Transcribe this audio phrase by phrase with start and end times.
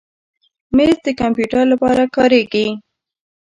[0.75, 2.67] مېز د کمپیوټر لپاره کارېږي.